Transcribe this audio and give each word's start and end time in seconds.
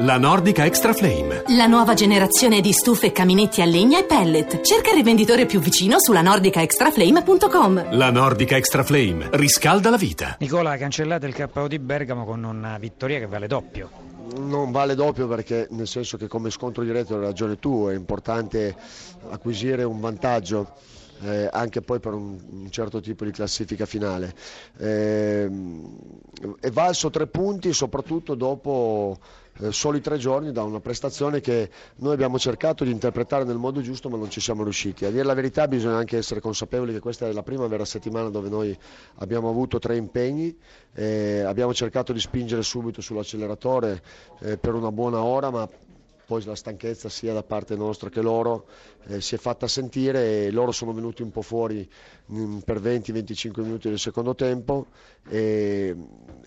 La 0.00 0.16
Nordica 0.16 0.64
Extra 0.64 0.92
Flame. 0.92 1.42
La 1.56 1.66
nuova 1.66 1.94
generazione 1.94 2.60
di 2.60 2.70
stufe, 2.70 3.10
caminetti 3.10 3.62
a 3.62 3.64
legna 3.64 3.98
e 3.98 4.04
pellet. 4.04 4.60
Cerca 4.60 4.90
il 4.90 4.94
rivenditore 4.94 5.44
più 5.44 5.58
vicino 5.58 5.96
sulla 5.98 6.22
nordicaextraflame.com. 6.22 7.96
La 7.96 8.12
Nordica 8.12 8.56
Extra 8.56 8.84
Flame 8.84 9.28
riscalda 9.32 9.90
la 9.90 9.96
vita. 9.96 10.36
Nicola 10.38 10.70
ha 10.70 10.76
cancellato 10.76 11.26
il 11.26 11.34
KO 11.34 11.66
di 11.66 11.80
Bergamo 11.80 12.24
con 12.24 12.44
una 12.44 12.78
vittoria 12.78 13.18
che 13.18 13.26
vale 13.26 13.48
doppio. 13.48 13.90
Non 14.36 14.70
vale 14.70 14.94
doppio 14.94 15.26
perché 15.26 15.66
nel 15.70 15.88
senso 15.88 16.16
che 16.16 16.28
come 16.28 16.50
scontro 16.50 16.84
diretto 16.84 17.16
hai 17.16 17.20
ragione 17.20 17.58
tu, 17.58 17.88
è 17.88 17.94
importante 17.94 18.76
acquisire 19.30 19.82
un 19.82 19.98
vantaggio. 19.98 20.74
Eh, 21.20 21.48
anche 21.50 21.80
poi 21.80 21.98
per 21.98 22.12
un, 22.14 22.38
un, 22.48 22.70
certo 22.70 23.00
tipo 23.00 23.24
di 23.24 23.32
classifica 23.32 23.86
finale. 23.86 24.32
Eh, 24.78 25.50
è 26.60 26.70
valso 26.70 27.10
tre 27.10 27.26
punti 27.26 27.72
soprattutto 27.72 28.36
dopo 28.36 29.18
eh, 29.60 29.72
soli 29.72 30.00
tre 30.00 30.18
giorni 30.18 30.52
da 30.52 30.62
una 30.62 30.78
prestazione 30.78 31.40
che 31.40 31.68
noi 31.96 32.12
abbiamo 32.12 32.38
cercato 32.38 32.84
di 32.84 32.92
interpretare 32.92 33.42
nel 33.42 33.56
modo 33.56 33.80
giusto 33.80 34.08
ma 34.08 34.16
non 34.16 34.30
ci 34.30 34.40
siamo 34.40 34.62
riusciti. 34.62 35.04
A 35.04 35.10
dire 35.10 35.24
la 35.24 35.34
verità 35.34 35.66
bisogna 35.66 35.96
anche 35.96 36.16
essere 36.16 36.40
consapevoli 36.40 36.92
che 36.92 37.00
questa 37.00 37.26
è 37.26 37.32
la 37.32 37.42
prima 37.42 37.66
vera 37.66 37.84
settimana 37.84 38.28
dove 38.28 38.48
noi 38.48 38.76
abbiamo 39.16 39.48
avuto 39.48 39.80
tre 39.80 39.96
impegni, 39.96 40.56
eh, 40.94 41.40
abbiamo 41.40 41.74
cercato 41.74 42.12
di 42.12 42.20
spingere 42.20 42.62
subito 42.62 43.00
sull'acceleratore 43.00 44.02
eh, 44.40 44.58
per 44.58 44.74
una 44.74 44.92
buona 44.92 45.22
ora 45.22 45.50
ma 45.50 45.68
poi 46.28 46.44
la 46.44 46.54
stanchezza 46.54 47.08
sia 47.08 47.32
da 47.32 47.42
parte 47.42 47.74
nostra 47.74 48.10
che 48.10 48.20
loro 48.20 48.66
eh, 49.06 49.22
si 49.22 49.34
è 49.34 49.38
fatta 49.38 49.66
sentire 49.66 50.44
e 50.44 50.50
loro 50.50 50.72
sono 50.72 50.92
venuti 50.92 51.22
un 51.22 51.30
po' 51.30 51.40
fuori 51.40 51.88
mh, 52.26 52.38
mm, 52.38 52.58
per 52.58 52.82
20-25 52.82 53.62
minuti 53.62 53.88
del 53.88 53.98
secondo 53.98 54.34
tempo 54.34 54.88
e, 55.26 55.96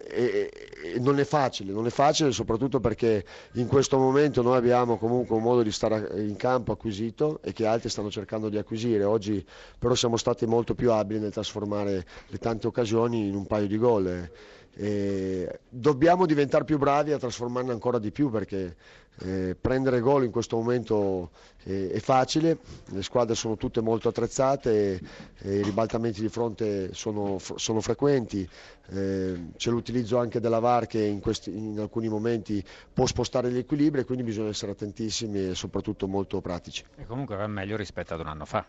e, 0.07 0.52
e, 0.94 0.99
non 0.99 1.17
è 1.17 1.23
facile, 1.23 1.71
non 1.73 1.88
è 1.88 1.90
facile 1.90 2.31
soprattutto 2.31 2.80
perché 2.80 3.26
in 3.54 3.66
questo 3.66 3.98
momento 3.98 4.44
noi 4.44 4.55
abbiamo 4.55 4.99
comunque 4.99 5.35
un 5.35 5.41
modo 5.41 5.63
di 5.63 5.71
stare 5.71 6.21
in 6.21 6.35
campo 6.35 6.73
acquisito 6.73 7.40
e 7.41 7.51
che 7.51 7.66
altri 7.66 7.90
stanno 7.90 8.12
cercando 8.12 8.49
di 8.49 8.60
acquisire, 8.60 9.04
oggi 9.04 9.43
però 9.79 9.95
siamo 9.95 10.18
stati 10.18 10.45
molto 10.45 10.76
più 10.76 10.91
abili 10.91 11.20
nel 11.20 11.32
trasformare 11.32 12.05
le 12.27 12.38
tante 12.38 12.68
occasioni 12.68 13.29
in 13.29 13.34
un 13.34 13.48
paio 13.48 13.66
di 13.66 13.77
gol. 13.79 14.29
E 14.74 15.60
dobbiamo 15.68 16.26
diventare 16.26 16.64
più 16.64 16.77
bravi 16.77 17.12
a 17.12 17.20
trasformarne 17.20 17.72
ancora 17.72 18.00
di 18.00 18.12
più 18.12 18.30
perché 18.30 18.76
eh, 19.20 19.55
prendere 19.60 20.00
gol 20.00 20.24
in 20.24 20.32
questo 20.32 20.55
momento 20.55 21.32
è, 21.63 21.90
è, 21.90 22.00
facile, 22.00 22.58
le 22.86 23.04
squadre 23.04 23.36
sono 23.36 23.58
tutte 23.58 23.82
molto 23.82 24.08
attrezzate, 24.10 24.94
e, 24.94 25.02
e 25.40 25.55
i 25.58 25.63
ribaltamenti 25.63 26.22
di 26.22 26.30
fronte 26.30 26.94
sono, 26.94 27.38
sono 27.40 27.82
frequenti, 27.82 28.48
eh, 28.90 29.48
c'è 29.58 29.70
l'utilizzo 29.70 30.18
anche 30.18 30.40
della 30.40 30.60
VAR 30.60 30.88
che 30.88 31.04
in, 31.04 31.20
questi, 31.20 31.56
in 31.56 31.80
alcuni 31.80 32.08
momenti 32.08 32.63
può 32.94 33.06
spostare 33.06 33.52
gli 33.52 33.58
equilibri 33.58 34.04
quindi 34.04 34.24
bisogna 34.24 34.50
essere 34.50 34.72
attentissimi 34.72 35.50
e 35.50 35.56
soprattutto 35.56 36.08
molto 36.08 36.40
pratici. 36.41 36.84
E 36.96 37.06
comunque 37.06 37.35
va 37.35 37.48
meglio 37.48 37.76
rispetto 37.76 38.13
ad 38.13 38.22
un 38.22 38.28
anno 38.28 38.46
fa. 38.46 38.66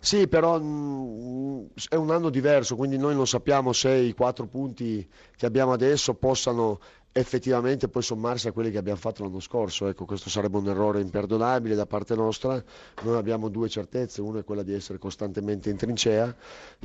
Sì, 0.00 0.28
però 0.28 0.58
mh, 0.60 0.64
mm, 0.64 1.64
è 1.88 1.96
un 1.96 2.10
anno 2.10 2.30
diverso, 2.30 2.76
quindi 2.76 2.96
noi 2.96 3.14
non 3.14 3.26
sappiamo 3.26 3.72
se 3.72 3.90
i 3.94 4.14
quattro 4.14 4.46
punti 4.46 5.06
che 5.36 5.46
abbiamo 5.46 5.72
adesso 5.72 6.14
possano 6.14 6.78
effettivamente 7.12 7.88
poi 7.88 8.02
sommarsi 8.02 8.46
a 8.46 8.52
quelli 8.52 8.70
che 8.70 8.78
abbiamo 8.78 8.98
fatto 8.98 9.24
l'anno 9.24 9.40
scorso. 9.40 9.88
Ecco, 9.88 10.04
questo 10.04 10.30
sarebbe 10.30 10.58
un 10.58 10.68
errore 10.68 11.00
imperdonabile 11.00 11.74
da 11.74 11.86
parte 11.86 12.14
nostra. 12.14 12.62
Noi 13.02 13.16
abbiamo 13.16 13.48
due 13.48 13.68
certezze, 13.68 14.20
una 14.20 14.40
è 14.40 14.44
quella 14.44 14.62
di 14.62 14.72
essere 14.72 14.98
costantemente 14.98 15.68
in 15.70 15.76
trincea 15.76 16.34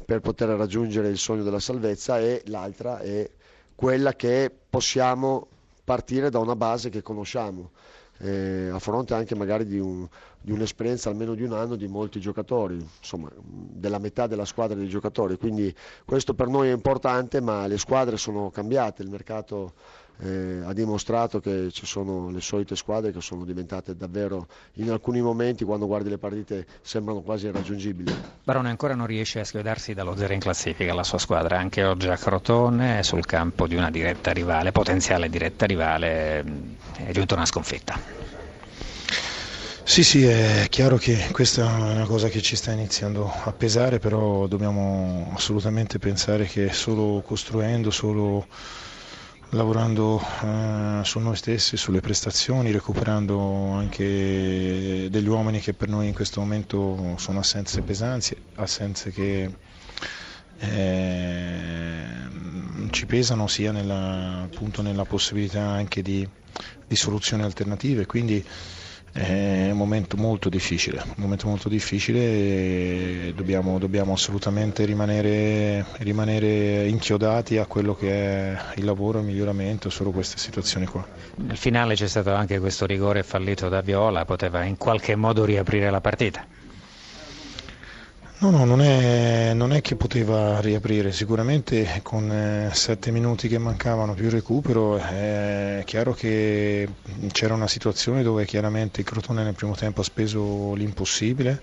per 0.06 0.20
poter 0.22 0.50
raggiungere 0.50 1.10
il 1.10 1.18
sogno 1.18 1.44
della 1.44 1.60
salvezza 1.60 2.20
e 2.20 2.42
l'altra 2.48 3.00
è 3.00 3.30
quella 3.76 4.14
che 4.14 4.52
possiamo 4.70 5.48
partire 5.84 6.30
da 6.30 6.40
una 6.40 6.56
base 6.56 6.90
che 6.90 7.02
conosciamo 7.02 7.72
eh, 8.24 8.70
a 8.72 8.80
fronte 8.80 9.14
anche 9.14 9.36
magari 9.36 9.66
di, 9.66 9.80
un, 9.80 10.08
di, 10.40 10.52
un'esperienza 10.52 11.10
almeno 11.10 11.36
di 11.36 11.44
un 11.44 11.52
anno 11.52 11.76
di 11.76 11.88
molti 11.88 12.22
giocatori, 12.22 12.76
insomma 12.76 13.30
della 13.36 14.00
metà 14.00 14.28
della 14.28 14.46
squadra 14.46 14.78
dei 14.78 14.88
giocatori, 14.88 15.38
quindi 15.38 15.74
questo 16.06 16.34
per 16.34 16.48
noi 16.48 16.70
è 16.70 16.72
importante 16.72 17.42
ma 17.42 17.68
le 17.68 17.78
squadre 17.78 18.16
sono 18.16 18.50
cambiate, 18.50 19.04
il 19.04 19.10
mercato 19.10 19.74
eh, 20.20 20.62
ha 20.64 20.74
dimostrato 20.74 21.40
che 21.40 21.72
ci 21.72 21.86
sono 21.86 22.30
le 22.30 22.42
solite 22.42 22.76
squadre 22.76 23.12
che 23.12 23.22
sono 23.22 23.44
diventate 23.46 23.96
davvero 23.96 24.48
in 24.74 24.90
alcuni 24.92 25.22
momenti 25.22 25.64
quando 25.64 25.88
guardi 25.88 26.10
le 26.10 26.18
partite 26.18 26.66
sembrano 26.82 27.22
quasi 27.22 27.48
irraggiungibili. 27.48 28.16
Barone 28.44 28.70
ancora 28.70 28.94
non 28.94 29.08
riesce 29.08 29.40
a 29.40 29.44
schiodarsi 29.44 29.94
dallo 29.94 30.16
zero 30.16 30.34
in 30.34 30.40
classifica 30.40 30.94
la 30.94 31.04
sua 31.04 31.18
squadra, 31.18 31.58
anche 31.58 31.84
oggi 31.84 32.08
a 32.10 32.18
Crotone 32.18 33.02
sul 33.04 33.26
campo 33.26 33.68
di 33.68 33.76
una 33.76 33.90
diretta 33.90 34.32
rivale, 34.32 34.72
potenziale 34.72 35.30
diretta 35.30 35.66
rivale, 35.66 36.44
è 36.98 37.12
giunta 37.12 37.36
una 37.36 37.46
sconfitta. 37.46 38.00
Sì, 39.86 40.02
sì, 40.04 40.24
è 40.26 40.68
chiaro 40.70 40.96
che 40.98 41.28
questa 41.32 41.68
è 41.68 41.92
una 41.92 42.06
cosa 42.06 42.30
che 42.30 42.42
ci 42.42 42.56
sta 42.56 42.72
iniziando 42.72 43.30
a 43.30 43.52
pesare, 43.52 44.00
però 44.00 44.48
dobbiamo 44.48 45.32
assolutamente 45.36 46.00
pensare 46.00 46.46
che 46.46 46.72
solo 46.72 47.22
costruendo, 47.22 47.92
solo 47.92 48.48
lavorando 49.54 50.20
eh, 50.20 51.02
su 51.04 51.20
noi 51.20 51.36
stessi, 51.36 51.78
sulle 51.78 52.00
prestazioni, 52.02 52.72
recuperando 52.72 53.72
anche 53.72 55.08
degli 55.10 55.28
uomini 55.28 55.60
che 55.60 55.74
per 55.74 55.88
noi 55.90 56.08
in 56.08 56.14
questo 56.14 56.40
momento 56.40 57.16
sono 57.18 57.40
assenze 57.40 57.82
pesanti, 57.82 58.36
assenze 58.56 59.12
che 59.12 59.56
eh, 60.60 62.04
ci 62.90 63.06
pesano 63.06 63.48
sia 63.48 63.72
nella, 63.72 64.42
appunto 64.44 64.82
nella 64.82 65.06
possibilità 65.06 65.62
anche 65.62 66.02
di, 66.02 66.28
di 66.88 66.96
soluzioni 66.96 67.44
alternative. 67.44 68.06
Quindi, 68.06 68.44
è 69.14 69.70
un 69.70 69.78
momento 69.78 70.18
molto 70.18 70.50
difficile, 70.50 71.04
un 71.06 71.14
momento 71.18 71.48
molto 71.48 71.70
difficile 71.70 73.32
dobbiamo, 73.36 73.78
dobbiamo 73.78 74.14
assolutamente 74.14 74.86
rimanere, 74.86 75.86
rimanere, 76.00 76.88
inchiodati 76.88 77.58
a 77.58 77.68
quello 77.68 77.94
che 77.94 78.10
è 78.12 78.58
il 78.76 78.86
lavoro, 78.86 79.20
il 79.20 79.26
miglioramento, 79.26 79.92
solo 79.92 80.10
queste 80.10 80.40
situazioni 80.40 80.88
qua. 80.88 81.06
Nel 81.36 81.58
finale 81.58 81.94
c'è 81.94 82.08
stato 82.08 82.34
anche 82.34 82.60
questo 82.60 82.88
rigore 82.88 83.22
fallito 83.22 83.70
da 83.70 83.82
Viola, 83.82 84.26
poteva 84.26 84.64
in 84.64 84.78
qualche 84.78 85.16
modo 85.16 85.46
riaprire 85.46 85.92
la 85.92 86.02
partita. 86.02 86.44
No, 88.44 88.50
no, 88.50 88.66
non 88.66 88.82
è, 88.82 89.54
non 89.54 89.72
è, 89.72 89.80
che 89.80 89.96
poteva 89.96 90.60
riaprire, 90.60 91.14
sicuramente 91.14 92.02
con 92.04 92.30
eh, 92.30 92.72
sette 92.74 93.10
minuti 93.10 93.48
che 93.48 93.58
mancavano 93.58 94.14
più 94.16 94.30
recupero 94.30 94.98
è 94.98 95.82
chiaro 95.86 96.12
che 96.12 96.90
c'era 97.32 97.54
una 97.54 97.70
situazione 97.70 98.22
dove 98.22 98.44
chiaramente 98.44 99.00
il 99.00 99.06
Crotone 99.06 99.44
nel 99.46 99.54
primo 99.54 99.76
tempo 99.76 100.02
ha 100.02 100.04
speso 100.04 100.74
l'impossibile, 100.74 101.62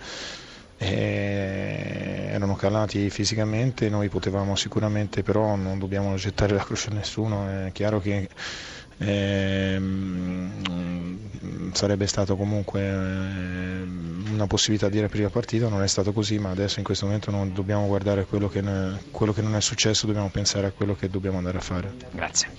erano 0.78 2.56
calati 2.56 3.10
fisicamente, 3.10 3.90
noi 3.90 4.08
potevamo 4.08 4.56
sicuramente 4.56 5.22
però 5.22 5.56
non 5.56 5.78
dobbiamo 5.78 6.14
gettare 6.14 6.54
la 6.54 6.64
croce 6.64 6.88
a 6.88 6.94
nessuno, 6.94 7.66
è 7.66 7.72
chiaro 7.72 8.00
che 8.00 8.26
ehm, 9.00 10.50
sarebbe 11.72 12.06
stato 12.06 12.36
comunque 12.36 12.80
eh, 12.80 13.82
una 14.32 14.46
possibilità 14.46 14.88
di 14.88 14.98
riaprire 14.98 15.24
la 15.24 15.30
partita, 15.30 15.68
non 15.68 15.82
è 15.82 15.88
stato 15.88 16.12
così, 16.12 16.38
ma 16.38 16.50
adesso 16.50 16.78
in 16.78 16.84
questo 16.84 17.06
momento 17.06 17.30
non 17.30 17.52
dobbiamo 17.52 17.86
guardare 17.86 18.24
quello 18.24 18.48
che, 18.48 18.62
quello 19.10 19.32
che 19.32 19.42
non 19.42 19.56
è 19.56 19.60
successo, 19.60 20.06
dobbiamo 20.06 20.28
pensare 20.28 20.66
a 20.66 20.72
quello 20.72 20.94
che 20.94 21.08
dobbiamo 21.08 21.38
andare 21.38 21.58
a 21.58 21.62
fare. 21.62 21.94
Grazie. 22.10 22.50